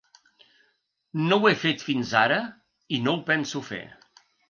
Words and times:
No 1.27 1.39
ho 1.45 1.51
he 1.51 1.53
fet 1.65 1.85
fins 1.91 2.17
ara 2.25 2.43
i 2.99 3.03
no 3.07 3.17
ho 3.17 3.25
penso 3.33 3.67
fer. 3.73 3.85